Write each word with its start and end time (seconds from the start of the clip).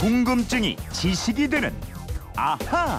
궁금증이 0.00 0.76
지식이 0.94 1.48
되는 1.50 1.74
아하. 2.34 2.98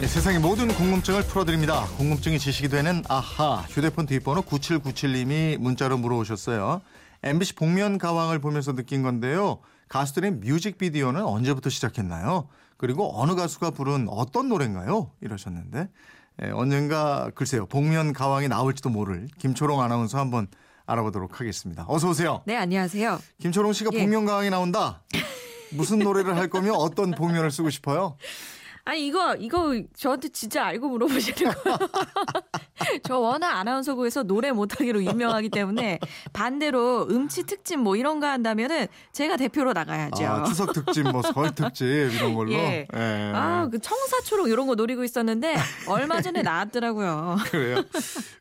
네, 0.00 0.06
세상의 0.06 0.40
모든 0.40 0.68
궁금증을 0.68 1.22
풀어드립니다. 1.24 1.84
궁금증이 1.98 2.38
지식이 2.38 2.70
되는 2.70 3.02
아하. 3.06 3.56
휴대폰 3.68 4.06
뒷번호 4.06 4.40
9797님이 4.40 5.58
문자로 5.58 5.98
물어오셨어요. 5.98 6.80
MBC 7.22 7.56
복면 7.56 7.98
가왕을 7.98 8.38
보면서 8.38 8.74
느낀 8.74 9.02
건데요. 9.02 9.58
가수들의 9.90 10.30
뮤직비디오는 10.30 11.22
언제부터 11.22 11.68
시작했나요? 11.68 12.48
그리고 12.78 13.20
어느 13.20 13.34
가수가 13.34 13.72
부른 13.72 14.06
어떤 14.08 14.48
노래인가요? 14.48 15.10
이러셨는데 15.20 15.90
예, 16.42 16.50
언젠가 16.52 17.30
글쎄요 17.34 17.66
복면 17.66 18.14
가왕이 18.14 18.48
나올지도 18.48 18.88
모를 18.88 19.28
김초롱 19.38 19.82
아나운서 19.82 20.18
한번 20.18 20.48
알아보도록 20.86 21.40
하겠습니다. 21.40 21.84
어서 21.88 22.08
오세요. 22.08 22.42
네, 22.46 22.56
안녕하세요. 22.56 23.20
김초롱 23.40 23.72
씨가 23.72 23.90
예. 23.94 24.00
복면 24.00 24.24
가왕이 24.24 24.50
나온다. 24.50 25.02
무슨 25.70 25.98
노래를 25.98 26.36
할 26.36 26.48
거며 26.48 26.72
어떤 26.74 27.10
복면을 27.10 27.50
쓰고 27.50 27.70
싶어요? 27.70 28.16
아니, 28.88 29.04
이거, 29.08 29.34
이거 29.34 29.82
저한테 29.96 30.28
진짜 30.28 30.64
알고 30.64 30.88
물어보시는 30.88 31.52
거예요. 31.52 31.78
저 33.02 33.18
워낙 33.18 33.58
아나운서국에서 33.58 34.22
노래 34.22 34.52
못하기로 34.52 35.02
유명하기 35.02 35.48
때문에 35.48 35.98
반대로 36.32 37.08
음치 37.10 37.42
특집 37.42 37.78
뭐 37.80 37.96
이런 37.96 38.20
거 38.20 38.28
한다면은 38.28 38.86
제가 39.12 39.36
대표로 39.36 39.72
나가야죠. 39.72 40.24
아, 40.24 40.44
추석 40.44 40.72
특집, 40.72 41.02
뭐 41.10 41.20
설 41.22 41.52
특집 41.52 41.84
이런 41.84 42.34
걸로. 42.34 42.52
예. 42.52 42.86
예. 42.94 43.32
아, 43.34 43.68
그 43.70 43.80
청사초록 43.80 44.48
이런 44.48 44.68
거 44.68 44.76
노리고 44.76 45.02
있었는데 45.02 45.56
얼마 45.88 46.20
전에 46.22 46.42
나왔더라고요. 46.42 47.38
그래요. 47.50 47.82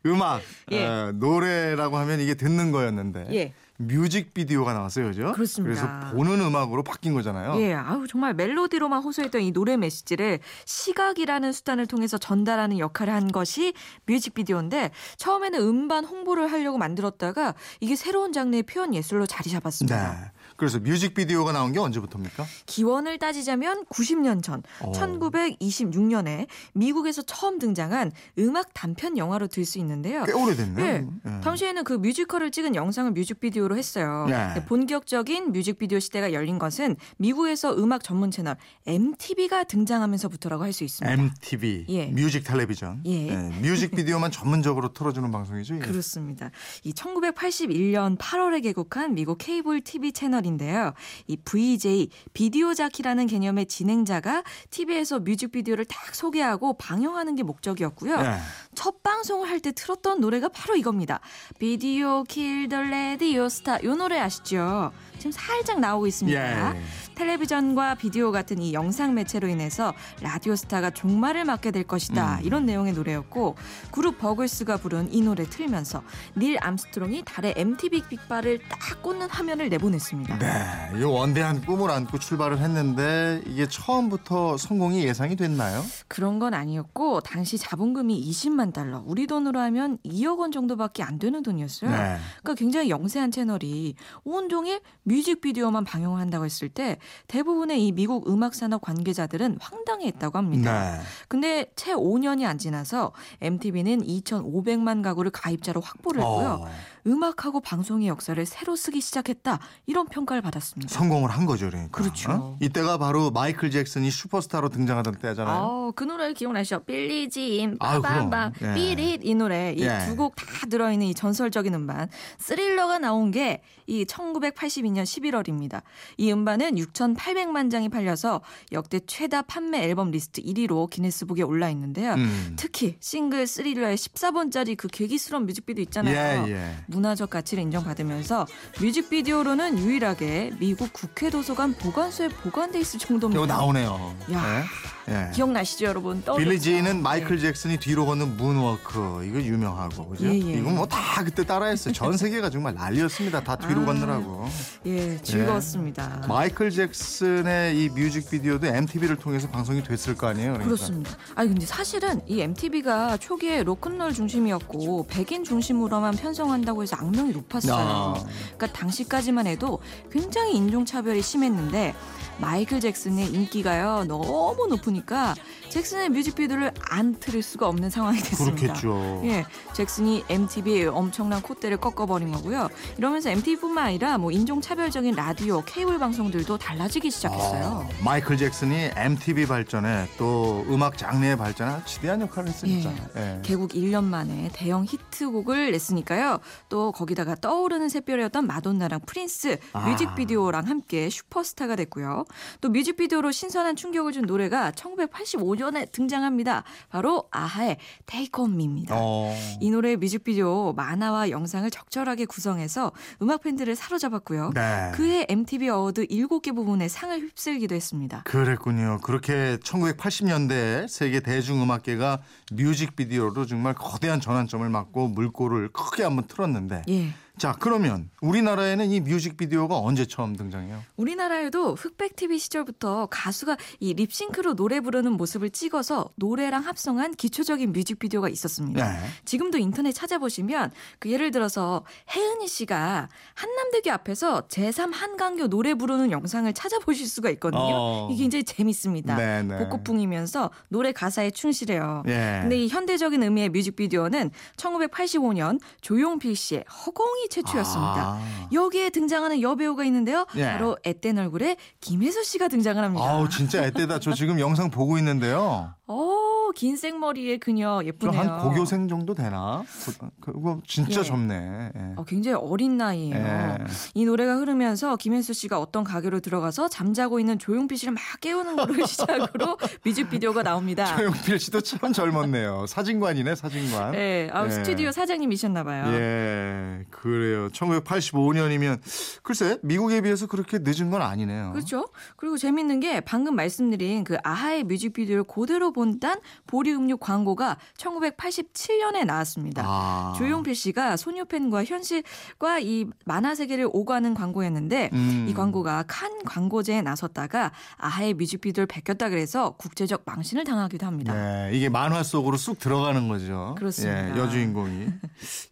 음악, 0.06 0.42
예. 0.72 0.86
어, 0.86 1.12
노래라고 1.16 1.98
하면 1.98 2.20
이게 2.20 2.36
듣는 2.36 2.72
거였는데 2.72 3.28
예. 3.34 3.54
뮤직비디오가 3.78 4.74
나왔어요, 4.74 5.08
그죠? 5.08 5.34
그렇습니다. 5.34 5.82
그래서 5.82 6.16
보는 6.16 6.40
음악으로 6.40 6.84
바뀐 6.84 7.14
거잖아요. 7.14 7.60
예, 7.62 7.74
아우 7.74 8.08
정말 8.08 8.34
멜로디로만 8.34 9.04
호소했던 9.04 9.42
이 9.42 9.52
노래 9.52 9.76
메시지를 9.76 10.40
시각이라는 10.66 11.52
수단을 11.52 11.86
통해서 11.86 12.18
전달하는 12.18 12.80
역할을 12.80 13.14
한 13.14 13.32
것이 13.32 13.74
뮤직비디오인데 14.06 14.92
처음에는 15.18 15.60
음반 15.60 16.06
홍보를 16.06 16.52
하려고 16.52 16.78
만들었다가 16.78 17.54
이게 17.82 17.96
새로운 17.96 18.32
장르의 18.32 18.64
표현 18.64 18.94
예술로 18.94 19.26
자리 19.26 19.50
잡았습니다. 19.50 20.12
네. 20.12 20.32
그래서 20.56 20.80
뮤직비디오가 20.80 21.52
나온 21.52 21.72
게 21.74 21.80
언제부터입니까? 21.80 22.46
기원을 22.66 23.18
따지자면 23.20 23.86
90년 23.86 24.42
전 24.42 24.64
어. 24.82 24.92
1926년에 24.94 26.48
미국에서 26.74 27.22
처음 27.24 27.60
등장한 27.60 28.12
음악 28.40 28.74
단편 28.74 29.18
영화로 29.18 29.48
들 29.48 29.66
수 29.66 29.80
있는데요. 29.80 30.24
꽤 30.26 30.32
오래됐네요. 30.32 30.86
예. 30.86 31.08
예. 31.26 31.42
당시에는 31.42 31.84
그 31.84 31.94
뮤지컬을 31.94 32.52
찍은 32.52 32.76
영상을 32.76 33.12
뮤직비디오로 33.14 33.76
했어요. 33.78 34.28
예. 34.30 34.34
근데 34.54 34.66
본격적인 34.66 35.52
뮤직비디오 35.52 36.00
시대가 36.00 36.34
열린 36.34 36.60
것은 36.60 36.96
미국에서 37.18 37.76
음악 37.78 38.04
전문 38.04 38.30
채널 38.30 38.58
MTV가 38.86 39.64
등장하면서부터라고 39.64 40.64
할 40.64 40.72
수 40.76 40.84
있습니다. 40.84 41.12
MTV, 41.14 41.86
예. 41.90 42.06
뮤직 42.08 42.44
텔레비전. 42.44 43.02
예. 43.06 43.32
뮤직비디오만 43.62 44.30
전문적으로 44.30 44.94
틀어주는 44.94 45.32
방송이죠. 45.32 45.80
그렇습니다. 45.80 46.52
이 46.84 46.92
1981년 46.94 48.18
8월에 48.18 48.62
개국한 48.62 49.16
미국 49.16 49.38
케이블 49.40 49.82
TV 49.82 50.12
채널 50.12 50.45
인데요. 50.46 50.94
이 51.28 51.36
VJ 51.38 52.10
비디오 52.34 52.74
자키라는 52.74 53.28
개념의 53.28 53.66
진행자가 53.66 54.44
TV에서 54.70 55.20
뮤직비디오를 55.20 55.86
딱 55.86 56.16
소개하고 56.16 56.74
방영하는 56.78 57.36
게 57.36 57.44
목적이었고요. 57.44 58.16
예. 58.20 58.38
첫 58.76 59.04
방송을 59.04 59.50
할 59.50 59.56
때 59.60 59.72
틀었던 59.72 60.20
노래가 60.22 60.50
바로 60.50 60.76
이겁니다. 60.76 61.22
Video 61.60 62.24
Killed 62.24 62.63
the 62.63 62.82
Radio 62.82 63.50
Star 63.50 63.82
요 63.84 63.96
노래 63.96 64.20
아시죠? 64.20 64.92
지금 65.18 65.32
살짝 65.32 65.80
나오고 65.80 66.08
있습니다. 66.08 66.76
예. 66.76 66.82
텔레비전과 67.16 67.96
비디오 67.96 68.32
같은 68.32 68.62
이 68.62 68.74
영상 68.74 69.14
매체로 69.14 69.48
인해서 69.48 69.94
라디오 70.22 70.56
스타가 70.56 70.90
종말을 70.92 71.46
맞게 71.46 71.72
될 71.72 71.84
것이다. 71.84 72.40
음. 72.40 72.44
이런 72.44 72.66
내용의 72.66 72.94
노래였고 72.94 73.56
그룹 73.92 74.20
버글스가 74.20 74.78
부른 74.78 75.14
이 75.14 75.22
노래 75.22 75.46
틀면서 75.46 76.04
닐 76.38 76.58
암스트롱이 76.60 77.24
달의 77.26 77.54
MTV 77.58 78.04
빅발을 78.10 78.60
딱 78.70 79.02
꽂는 79.02 79.30
화면을 79.30 79.70
내보냈습니다. 79.70 80.40
네, 80.40 81.00
이 81.00 81.04
원대한 81.04 81.62
꿈을 81.62 81.90
안고 81.90 82.20
출발을 82.20 82.60
했는데 82.60 83.42
이게 83.46 83.68
처음부터 83.68 84.58
성공이 84.58 85.04
예상이 85.06 85.36
됐나요? 85.36 85.84
그런 86.08 86.40
건 86.40 86.54
아니었고 86.54 87.22
당시 87.22 87.58
자본금이 87.58 88.30
20만 88.30 88.74
달러, 88.74 89.04
우리 89.06 89.28
돈으로 89.28 89.60
하면 89.60 89.98
2억 90.06 90.40
원 90.40 90.52
정도밖에 90.52 91.04
안 91.04 91.20
되는 91.20 91.42
돈이었어요. 91.42 91.90
네. 91.90 92.18
그러니까 92.42 92.54
굉장히 92.56 92.90
영세한 92.90 93.32
채널이 93.32 93.96
온종일 94.24 94.82
뮤직비디오만 95.04 95.86
방영한다고 95.86 96.46
했을 96.46 96.70
때 96.70 96.98
대부분의 97.28 97.86
이 97.86 97.92
미국 97.92 98.30
음악 98.30 98.56
산업 98.56 98.82
관계자들은 98.82 99.58
황당해했다고 99.60 100.38
합니다. 100.38 100.98
네. 100.98 101.04
근데 101.28 101.72
채 101.76 101.94
5년이 101.94 102.46
안 102.46 102.58
지나서 102.58 103.12
MTV는 103.42 104.02
2,500만 104.06 105.04
가구를 105.04 105.32
가입자로 105.32 105.82
확보를 105.82 106.22
했고요. 106.22 106.62
어, 106.64 106.68
음악하고 107.08 107.60
방송의 107.62 108.08
역사를 108.08 108.44
새로 108.46 108.76
쓰기 108.76 109.00
시작했다. 109.00 109.60
이런 109.86 110.08
평가를 110.08 110.42
받았습니다. 110.42 110.92
성공을 110.94 111.30
한 111.30 111.46
거죠, 111.46 111.70
그러니까. 111.70 111.92
그렇죠. 112.02 112.32
어? 112.32 112.58
이때가 112.62 112.98
바로 112.98 113.30
마이클 113.30 113.70
잭슨이 113.70 114.10
슈퍼스타로 114.10 114.70
등장하던 114.70 115.16
때잖아요. 115.16 115.56
아, 115.56 115.92
그 115.96 116.04
노래 116.04 116.34
기억나시죠? 116.34 116.80
빌리진, 116.86 117.78
아유, 117.80 118.02
빠밤밤, 118.02 118.54
그럼. 118.54 118.72
예. 118.72 118.76
삐릿 118.76 119.22
이 119.24 119.36
노래 119.36 119.74
이 119.74 119.82
예. 119.82 120.00
두곡 120.08 120.36
다 120.36 120.44
들어있는 120.68 121.06
이 121.08 121.14
전설적인 121.14 121.74
음반 121.76 122.10
스릴러가 122.40 123.00
나온 123.00 123.32
게 123.32 123.62
이 123.88 124.06
1982년 124.06 125.04
11월입니다. 125.04 125.82
이 126.18 126.32
음반은 126.32 126.76
6,800만 126.76 127.70
장이 127.70 127.90
팔려서 127.90 128.42
역대 128.72 129.00
최다 129.00 129.44
판매 129.44 129.84
앨범 129.84 130.12
리스트 130.12 130.42
1위로 130.42 130.90
기네스 130.90 131.15
북에 131.24 131.44
올라 131.44 131.70
있는데요. 131.70 132.16
음. 132.16 132.56
특히 132.58 132.98
싱글 133.00 133.48
스릴러의 133.48 133.96
14분짜리 133.96 134.76
그 134.76 134.90
괴기스러운 134.90 135.46
뮤직비디오 135.46 135.82
있잖아요. 135.84 136.48
예, 136.48 136.52
예. 136.52 136.76
문화적 136.88 137.30
가치를 137.30 137.64
인정받으면서 137.64 138.46
뮤직비디오로는 138.82 139.80
유일하게 139.80 140.52
미국 140.60 140.92
국회 140.92 141.30
도서관 141.30 141.74
보관소에 141.74 142.28
보관돼 142.30 142.80
있을 142.80 143.00
정도입니다. 143.00 143.42
이거 143.42 143.46
나오네요. 143.46 144.16
야. 144.34 144.60
예. 144.60 144.64
예. 145.08 145.30
기억나시죠, 145.34 145.86
여러분? 145.86 146.24
떠오르죠? 146.24 146.50
Billie 146.50 146.60
Jean은 146.60 146.84
네. 146.84 147.02
마이클 147.02 147.40
잭슨이 147.40 147.78
뒤로 147.78 148.06
걷는 148.06 148.38
문워크 148.38 149.24
이거 149.26 149.40
유명하고 149.40 150.08
그죠? 150.08 150.26
예, 150.26 150.30
예. 150.30 150.54
이거 150.54 150.72
뭐다 150.72 151.24
그때 151.24 151.44
따라했어요. 151.46 151.94
전 151.94 152.18
세계가 152.18 152.50
정말 152.50 152.74
난리였습니다. 152.74 153.44
다 153.44 153.56
뒤로 153.56 153.82
아. 153.82 153.86
걷느라고. 153.86 154.48
예, 154.88 155.18
즐거웠습니다. 155.22 156.26
마이클 156.28 156.72
잭슨의 156.72 157.84
이 157.84 157.90
뮤직비디오도 157.90 158.68
MTV를 158.68 159.18
통해서 159.18 159.48
방송이 159.50 159.84
됐을 159.84 160.16
거 160.16 160.28
아니에요. 160.28 160.54
그러니까. 160.54 160.66
그렇습니다. 160.66 161.12
아니 161.36 161.50
근데 161.50 161.66
사실은 161.66 162.22
이 162.28 162.42
MTV가 162.42 163.18
초기에 163.18 163.64
로큰롤 163.64 164.14
중심이었고 164.14 165.08
백인 165.08 165.44
중심으로만 165.44 166.16
편성한다고 166.16 166.82
해서 166.82 166.96
악명이 166.96 167.32
높았어요. 167.32 167.76
아. 167.76 168.14
그러니까 168.56 168.68
당시까지만 168.68 169.46
해도 169.48 169.80
굉장히 170.12 170.56
인종차별이 170.56 171.22
심했는데 171.22 171.94
마이클 172.40 172.80
잭슨의 172.80 173.28
인기가요 173.28 174.06
너무 174.06 174.68
높 174.68 174.86
으니까 174.96 175.36
잭슨의 175.70 176.10
뮤직비디오를 176.10 176.72
안 176.90 177.16
틀을 177.20 177.42
수가 177.42 177.68
없는 177.68 177.90
상황이 177.90 178.20
됐습니다. 178.20 178.74
그렇겠죠. 178.74 179.22
예, 179.26 179.46
잭슨이 179.74 180.24
MTV에 180.30 180.86
엄청난 180.88 181.42
콧대를 181.42 181.78
꺾어버린 181.78 182.32
거고요. 182.32 182.70
이러면서 182.98 183.30
MTV뿐만 183.30 183.86
아니라 183.86 184.18
뭐 184.18 184.32
인종차별적인 184.32 185.16
라디오, 185.16 185.62
케이블 185.66 186.00
방송들도 186.00 186.58
달라지기 186.58 187.12
시작했어요. 187.12 187.88
아, 187.88 188.04
마이클 188.04 188.38
잭슨이 188.38 188.92
MTV 188.96 189.46
발전에 189.48 190.08
또 190.18 190.66
음악 190.70 190.98
장르의 190.98 191.38
발전에 191.38 191.84
지대한 191.86 192.22
역할을 192.22 192.50
했으니까. 192.50 192.94
예. 193.18 193.40
개국 193.44 193.72
1년 193.72 194.04
만에 194.04 194.50
대형 194.54 194.86
히트곡을 194.86 195.72
냈으니까요. 195.72 196.40
또 196.70 196.92
거기다가 196.92 197.36
떠오르는 197.36 197.90
샛별이었던 197.90 198.48
마돈나랑 198.48 199.02
프린스 199.06 199.58
아. 199.74 199.88
뮤직비디오랑 199.90 200.68
함께 200.68 201.10
슈퍼스타가 201.10 201.76
됐고요. 201.76 202.26
또 202.62 202.70
뮤직비디오로 202.70 203.32
신선한 203.32 203.76
충격을 203.76 204.14
준 204.14 204.26
노래가 204.26 204.72
1985년에 204.86 205.92
등장합니다. 205.92 206.64
바로 206.90 207.28
아하의 207.32 207.78
Take 208.06 208.32
On 208.40 208.54
Me입니다. 208.54 208.96
어. 208.98 209.36
이 209.60 209.72
노래 209.72 209.96
뮤직비디오 209.96 210.74
만화와 210.74 211.30
영상을 211.30 211.70
적절하게 211.70 212.26
구성해서 212.26 212.92
음악 213.22 213.42
팬들을 213.44 213.76
사로잡았고요. 213.76 214.52
네. 214.54 214.92
그해 214.94 215.26
MTV 215.30 215.70
어워드 215.70 216.08
7개 216.08 216.56
부문에 216.56 216.88
상을 216.88 217.18
휩쓸기도 217.20 217.76
했습니다. 217.76 218.24
그랬군요. 218.26 219.00
그렇게 219.04 219.58
1980년대 219.58 220.88
세계 220.88 221.20
대중음악계가 221.20 222.22
뮤직비디오로 222.54 223.46
정말 223.46 223.74
거대한 223.74 224.20
전환점을 224.20 224.68
맞고 224.70 225.10
물꼬를 225.10 225.70
크게 225.70 226.04
한번 226.04 226.26
틀었는데 226.28 226.84
예. 226.90 227.14
자, 227.38 227.56
그러면 227.60 228.10
우리나라에는 228.22 228.92
이 228.92 229.02
뮤직비디오가 229.02 229.78
언제 229.78 230.06
처음 230.06 230.36
등장해요? 230.36 230.82
우리나라에도 230.96 231.76
흑백 231.76 232.16
TV 232.16 232.40
시절부터 232.40 233.08
가수가 233.12 233.58
이 233.80 233.94
립싱크로 233.94 234.56
노래 234.56 234.80
부르는 234.80 235.14
모습을 235.14 235.50
찍어서 235.50 236.10
노래랑 236.16 236.64
합성한 236.64 237.16
기초적인 237.16 237.74
뮤직비디오가 237.74 238.30
있었습니다. 238.30 238.94
네. 238.94 239.00
지금도 239.26 239.58
인터넷 239.58 239.92
찾아보시면 239.92 240.72
그 241.00 241.12
예를 241.12 241.32
들어서 241.32 241.84
혜은이 242.16 242.48
씨가 242.48 243.10
한남대교 243.34 243.92
앞에서 243.92 244.48
제3 244.48 244.94
한강교 244.94 245.48
노래 245.48 245.74
부르는 245.74 246.12
영상을 246.12 246.52
찾아보실 246.54 247.08
수가 247.08 247.30
있거든요. 247.32 247.62
어. 247.62 248.10
이게 248.12 248.24
굉장히 248.24 248.44
재밌습니다. 248.44 249.16
네, 249.16 249.44
네. 249.44 249.58
복고풍이면서 249.58 250.52
노래 250.70 250.92
가사에 250.94 251.32
충실해요. 251.32 252.04
예. 252.08 252.40
근데 252.42 252.58
이 252.58 252.68
현대적인 252.70 253.22
의미의 253.22 253.50
뮤직비디오는 253.50 254.32
1985년 254.56 255.60
조용필 255.82 256.36
씨의 256.36 256.64
허공이 256.86 257.25
최초였습니다. 257.30 257.96
아. 258.20 258.48
여기에 258.54 258.90
등장하는 258.92 259.42
여배우가 259.42 259.84
있는데요. 259.86 260.26
예. 260.36 260.46
바로 260.46 260.78
앳된 260.84 261.18
얼굴에 261.18 261.58
김혜수 261.82 262.24
씨가 262.24 262.48
등장을 262.48 262.82
합니다. 262.84 263.06
아우 263.06 263.28
진짜 263.30 263.64
애때다. 263.64 264.00
저 264.00 264.14
지금 264.14 264.40
영상 264.40 264.70
보고 264.70 264.98
있는데요. 264.98 265.74
어, 265.88 266.50
긴 266.56 266.78
생머리의 266.78 267.40
그녀 267.40 267.80
저 267.82 267.88
예쁘네요. 267.88 268.20
한 268.20 268.40
고교생 268.40 268.88
정도 268.88 269.14
되나? 269.14 269.64
고- 270.00 270.10
그거 270.34 270.60
진짜 270.68 271.02
예. 271.02 271.04
젊네. 271.04 271.36
예. 271.76 271.82
어, 271.96 272.04
굉장히 272.06 272.38
어린 272.42 272.78
나이에요. 272.78 273.16
예. 273.16 273.58
이 273.94 274.06
노래가 274.06 274.36
흐르면서 274.38 274.96
김혜수 274.96 275.34
씨가 275.34 275.60
어떤 275.60 275.84
가게로 275.84 276.20
들어가서 276.22 276.70
잠자고 276.70 277.20
있는 277.20 277.38
조용필 277.38 277.78
씨를 277.78 277.94
막 277.94 278.02
깨우는 278.22 278.56
거를 278.56 278.86
시작으로 278.88 279.58
뮤직비디오가 279.84 280.42
나옵니다. 280.44 280.96
조용필 280.96 281.40
씨도 281.40 281.62
참 281.62 281.94
젊었네요. 281.94 282.66
사진관이네, 282.68 283.36
사진관. 283.36 283.92
네, 283.92 284.30
아, 284.34 284.46
예. 284.46 284.50
스튜디오 284.50 284.92
사장님이셨나 284.92 285.64
봐요. 285.64 285.86
예, 285.94 286.86
그 286.90 287.15
래요. 287.16 287.50
1985년이면 287.50 288.80
글쎄 289.24 289.58
미국에 289.62 290.02
비해서 290.02 290.28
그렇게 290.28 290.60
늦은 290.62 290.90
건 290.90 291.02
아니네요. 291.02 291.52
그렇죠. 291.54 291.88
그리고 292.16 292.38
재밌는 292.38 292.80
게 292.80 293.02
방금 293.02 293.36
말씀드린 293.36 294.04
그 294.04 294.18
아하의 294.24 294.64
뮤직비디오를 294.64 295.24
그대로 295.24 295.72
본단 295.72 296.20
보리음료 296.48 296.98
광고가 296.98 297.58
1987년에 297.78 299.06
나왔습니다. 299.06 299.64
아. 299.66 300.14
조용필 300.18 300.56
씨가 300.56 300.98
소녀팬과 300.98 301.66
현실과 301.66 302.60
이 302.60 302.86
만화 303.06 303.36
세계를 303.36 303.70
오가는 303.72 304.14
광고였는데 304.14 304.90
음. 304.94 305.26
이 305.30 305.34
광고가 305.34 305.86
칸 305.88 306.24
광고제에 306.26 306.82
나섰다가 306.82 307.52
아하의 307.78 308.14
뮤직비디오를 308.16 308.68
베꼈다 308.68 309.10
그래서 309.10 309.52
국제적 309.52 310.04
망신을 310.06 310.44
당하기도 310.44 310.86
합니다. 310.86 311.14
네, 311.14 311.52
이게 311.54 311.70
만화 311.70 312.04
속으로 312.04 312.38
쑥 312.38 312.60
들어가는 312.60 313.08
거죠. 313.08 313.56
그렇습니다. 313.58 314.16
예, 314.16 314.20
여주인공이 314.20 314.88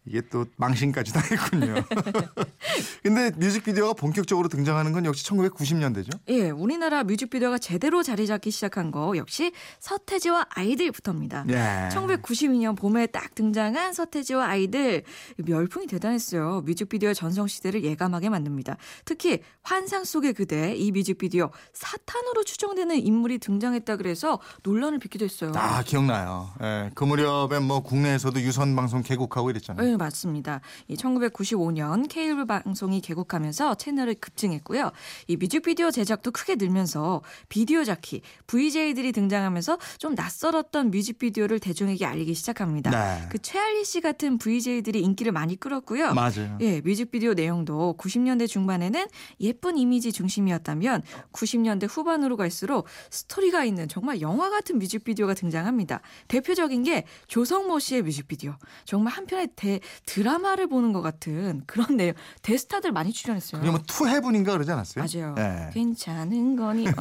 이게 0.06 0.22
또 0.30 0.46
망신까지 0.58 1.14
당했 1.14 1.40
군요. 1.60 1.76
근데 3.04 3.32
뮤직비디오가 3.38 3.94
본격적으로 3.94 4.48
등장하는 4.48 4.92
건 4.94 5.06
역시 5.06 5.26
1990년대죠. 5.26 6.20
예, 6.30 6.50
우리나라 6.50 7.04
뮤직비디오가 7.04 7.58
제대로 7.58 8.04
자리 8.04 8.28
잡기 8.28 8.52
시작한 8.52 8.92
거 8.92 9.16
역시 9.18 9.52
서태지와 9.80 10.48
아이들부터입니다. 10.50 11.46
예. 11.50 11.90
1992년 11.92 12.78
봄에 12.78 13.08
딱 13.08 13.36
등장한 13.36 13.94
서태지와 13.94 14.48
아이들 14.48 15.04
열풍이 15.48 15.88
대단했어요. 15.88 16.62
뮤직비디오의 16.66 17.16
전성 17.16 17.48
시대를 17.48 17.84
예감하게 17.84 18.30
만듭니다. 18.30 18.78
특히 19.06 19.42
환상 19.62 20.04
속의 20.04 20.34
그대 20.34 20.76
이 20.76 20.92
뮤직비디오 20.92 21.52
사탄으로 21.74 22.44
추정되는 22.44 22.98
인물이 22.98 23.40
등장했다 23.40 23.98
그래서 23.98 24.40
논란을 24.64 25.00
빚기도 25.00 25.26
했어요. 25.26 25.52
아 25.56 25.84
기억나요. 25.84 26.50
예, 26.62 26.92
그 26.96 27.04
무렵에 27.04 27.60
뭐 27.60 27.82
국내에서도 27.82 28.40
유선 28.42 28.76
방송 28.76 29.02
개국하고 29.04 29.50
이랬잖아요. 29.50 29.86
네, 29.86 29.98
맞습니다. 29.98 30.62
이 30.88 30.98
1995년 31.44 32.08
케이블 32.10 32.46
방송이 32.46 33.02
개국하면서 33.02 33.76
채널을 33.76 34.16
급증했고요. 34.16 34.92
이 35.28 35.38
뮤직비디오 35.38 35.92
제작도 35.92 36.32
크게 36.32 36.56
늘면서 36.56 37.22
비디오 37.50 37.84
자키, 37.84 38.22
VJ들이 38.48 39.12
등장하면서 39.12 39.78
좀 39.98 40.16
낯설었던 40.16 40.92
뮤직비디오를 40.92 41.60
대중에게 41.60 42.06
알리기 42.06 42.34
시작합니다. 42.34 42.90
네. 42.92 43.28
그 43.30 43.40
최알리 43.40 43.86
씨 43.86 44.02
같은 44.02 44.38
VJ들이 44.38 45.02
인기를 45.02 45.32
많이 45.32 45.56
끌었고요. 45.56 46.14
맞아요. 46.14 46.58
예, 46.62 46.82
뮤직비디오 46.82 47.34
내용도 47.34 47.96
90년대 47.98 48.48
중반에는 48.48 49.06
예쁜 49.42 49.78
이미지 49.78 50.12
중심이었다면 50.12 51.04
90년대 51.32 51.88
후반으로 51.90 52.38
갈수록 52.38 52.88
스토리가 53.10 53.66
있는 53.66 53.88
정말 53.88 54.22
영화 54.22 54.50
같은 54.50 54.80
뮤직비디오가 54.80 55.34
등장합니다. 55.34 56.02
대표적인 56.28 56.84
게 56.84 57.06
조성모 57.28 57.80
씨의 57.80 58.04
뮤직비디오. 58.04 58.56
정말 58.86 59.14
한편의 59.14 59.50
대, 59.56 59.80
드라마를 60.06 60.68
보는 60.68 60.94
것 60.94 61.02
같은 61.02 61.33
그런 61.66 61.98
내용. 61.98 62.14
대스타들 62.42 62.92
많이 62.92 63.12
출연했어요. 63.12 63.62
그게 63.62 63.72
뭐 63.72 63.80
투해분인가 63.88 64.54
그러지 64.54 64.72
않았어요? 64.72 65.06
맞아요. 65.06 65.36
예. 65.38 65.70
괜찮은 65.74 66.56
거니 66.56 66.88
어, 66.88 66.94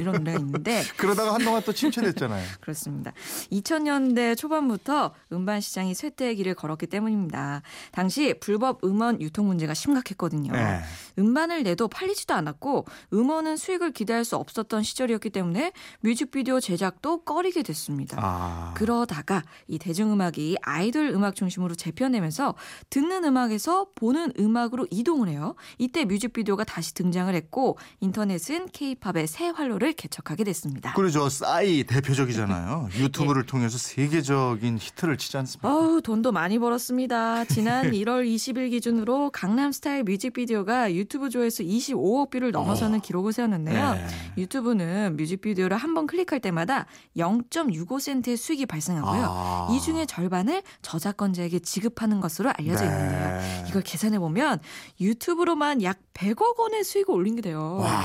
이런 0.00 0.22
노래가 0.22 0.38
있는데 0.38 0.82
그러다가 0.96 1.34
한동안 1.34 1.62
또 1.64 1.72
침체됐잖아요. 1.72 2.44
그렇습니다. 2.60 3.12
2000년대 3.50 4.36
초반부터 4.36 5.14
음반 5.32 5.60
시장이 5.60 5.94
쇠퇴의 5.94 6.36
길을 6.36 6.54
걸었기 6.54 6.86
때문입니다. 6.86 7.62
당시 7.92 8.34
불법 8.40 8.84
음원 8.84 9.20
유통 9.20 9.46
문제가 9.46 9.74
심각했거든요. 9.74 10.52
네. 10.52 10.80
음반을 11.18 11.62
내도 11.62 11.88
팔리지도 11.88 12.34
않았고 12.34 12.86
음원은 13.12 13.56
수익을 13.56 13.92
기대할 13.92 14.24
수 14.24 14.36
없었던 14.36 14.82
시절이었기 14.82 15.30
때문에 15.30 15.72
뮤직비디오 16.00 16.60
제작도 16.60 17.24
꺼리게 17.24 17.62
됐습니다. 17.62 18.18
아. 18.20 18.74
그러다가 18.76 19.42
이 19.68 19.78
대중음악이 19.78 20.56
아이돌 20.62 21.08
음악 21.08 21.34
중심으로 21.34 21.74
재편되면서 21.74 22.54
듣는 22.90 23.24
음악에서 23.24 23.71
보는 23.94 24.32
음악으로 24.38 24.86
이동을 24.90 25.28
해요. 25.28 25.54
이때 25.78 26.04
뮤직비디오가 26.04 26.64
다시 26.64 26.94
등장을 26.94 27.32
했고 27.34 27.78
인터넷은 28.00 28.68
케이팝의 28.72 29.26
새 29.26 29.48
활로를 29.48 29.92
개척하게 29.94 30.44
됐습니다. 30.44 30.92
그러죠. 30.94 31.28
싸이 31.28 31.84
대표적이잖아요. 31.84 32.88
유튜브를 32.98 33.44
통해서 33.46 33.78
세계적인 33.78 34.78
히트를 34.78 35.16
치지 35.16 35.36
않습니까? 35.38 35.68
어우, 35.74 36.02
돈도 36.02 36.32
많이 36.32 36.58
벌었습니다. 36.58 37.44
지난 37.46 37.90
1월 37.92 38.26
20일 38.26 38.70
기준으로 38.70 39.30
강남스타일 39.30 40.04
뮤직비디오가 40.04 40.92
유튜브 40.94 41.28
조회수 41.30 41.62
25억 41.62 42.30
뷰를 42.30 42.50
넘어서는 42.52 43.00
기록을 43.00 43.32
세웠는데요. 43.32 43.94
네. 43.94 44.06
유튜브는 44.38 45.16
뮤직비디오를 45.16 45.76
한 45.76 45.92
번 45.92 46.06
클릭할 46.06 46.40
때마다 46.40 46.86
0.65센트의 47.18 48.36
수익이 48.36 48.64
발생하고요. 48.66 49.24
아. 49.28 49.68
이 49.70 49.80
중에 49.80 50.06
절반을 50.06 50.62
저작권자에게 50.82 51.58
지급하는 51.58 52.20
것으로 52.20 52.50
알려져 52.56 52.84
네. 52.84 52.90
있는데요. 52.90 53.40
이걸 53.68 53.82
계산해 53.82 54.18
보면 54.18 54.60
유튜브로만 55.00 55.82
약 55.82 55.98
100억 56.14 56.58
원의 56.58 56.84
수익을 56.84 57.14
올린 57.14 57.36
게 57.36 57.42
돼요. 57.42 57.78
와, 57.80 58.02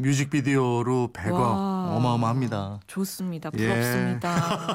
뮤직비디오로 0.00 1.10
100억 1.12 1.32
와. 1.32 1.94
어마어마합니다. 1.96 2.80
좋습니다. 2.86 3.50
예. 3.58 3.66
부럽습니다. 3.66 4.74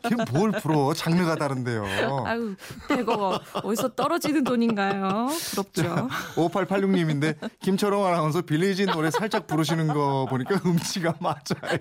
이게 0.06 0.16
뭘 0.32 0.50
부러워? 0.52 0.94
장르가 0.94 1.36
다른데요. 1.36 1.84
아유, 2.26 2.56
100억 2.88 3.40
어디서 3.64 3.88
떨어지는 3.90 4.44
돈인가요? 4.44 5.28
부럽죠. 5.50 6.08
5886님인데 6.36 7.36
김철웅 7.60 8.04
아나운서 8.06 8.42
빌리진 8.42 8.86
노래 8.86 9.10
살짝 9.10 9.46
부르시는 9.46 9.88
거 9.88 10.26
보니까 10.28 10.60
음치가 10.66 11.14
맞아요. 11.20 11.78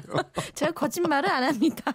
제가 0.54 0.72
거짓말을 0.74 1.30
안 1.32 1.44
합니다. 1.44 1.92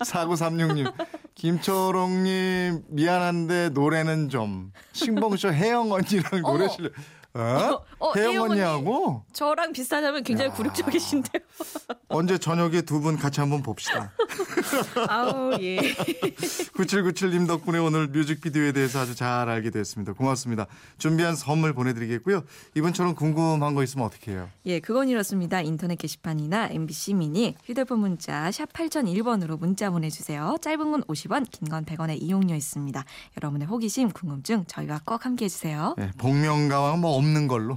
4936님 0.00 0.92
김철웅님 1.34 2.82
미안한데 2.88 3.70
노래는 3.70 4.28
좀 4.28 4.72
신봉쇼 4.92 5.52
혜영 5.52 5.92
언니랑 5.92 6.42
노래. 6.42 6.68
실래 6.68 6.90
어? 7.34 7.80
어, 8.00 8.12
혜영 8.16 8.30
혜영 8.32 8.42
언니. 8.42 8.52
언니하고 8.60 9.24
저랑 9.32 9.72
비슷하다면 9.72 10.24
굉장히 10.24 10.50
굴욕적이신데요. 10.52 11.42
언제 12.08 12.38
저녁에 12.38 12.82
두 12.82 13.00
분 13.00 13.16
같이 13.16 13.40
한번 13.40 13.62
봅시다. 13.62 14.12
아우, 15.08 15.52
예. 15.60 15.78
9797님 16.74 17.46
덕분에 17.46 17.78
오늘 17.78 18.08
뮤직비디오에 18.08 18.72
대해서 18.72 19.00
아주 19.00 19.14
잘 19.14 19.48
알게 19.48 19.70
됐습니다. 19.70 20.12
고맙습니다. 20.12 20.66
준비한 20.98 21.36
선물 21.36 21.72
보내드리겠고요. 21.72 22.42
이분처럼 22.74 23.14
궁금한 23.14 23.74
거 23.74 23.82
있으면 23.82 24.06
어떻게 24.06 24.32
해요? 24.32 24.48
예, 24.66 24.80
그건 24.80 25.08
이렇습니다. 25.08 25.60
인터넷 25.60 25.96
게시판이나 25.96 26.68
MBC 26.70 27.14
미니, 27.14 27.54
휴대폰 27.64 28.00
문자 28.00 28.50
샵 28.50 28.72
8001번으로 28.72 29.58
문자 29.58 29.90
보내주세요. 29.90 30.56
짧은 30.60 30.90
건 30.90 31.02
50원, 31.04 31.46
긴 31.50 31.70
건 31.70 31.84
100원의 31.84 32.20
이용료 32.20 32.54
있습니다. 32.54 33.04
여러분의 33.40 33.68
호기심, 33.68 34.10
궁금증 34.10 34.64
저희와 34.66 35.00
꼭 35.04 35.24
함께 35.24 35.44
해 35.44 35.48
주세요. 35.48 35.94
네, 35.96 36.10
복면가왕 36.18 37.00
뭐 37.00 37.16
없는 37.20 37.46
걸로. 37.46 37.76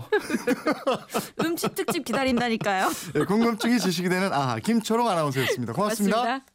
음식 1.44 1.76
특집 1.76 2.04
기다린다니까요. 2.06 2.90
네, 3.14 3.26
궁금증이 3.26 3.80
지식이 3.80 4.10
되는 4.10 4.34
아 4.34 4.58
김초롱 4.60 5.08
아나운서였습니다. 5.08 5.74
고맙습니다. 5.74 6.18
고맙습니다. 6.18 6.53